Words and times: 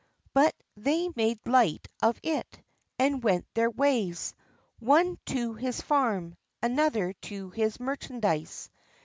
But 0.33 0.55
they 0.75 1.09
made 1.15 1.39
light 1.45 1.87
of 2.01 2.19
it, 2.23 2.59
and 2.97 3.21
went 3.23 3.45
their 3.53 3.69
ways, 3.69 4.33
one 4.79 5.19
to 5.27 5.53
his 5.53 5.79
farm, 5.79 6.35
another 6.63 7.13
to 7.29 7.51
his 7.51 7.79
merchandise. 7.79 8.67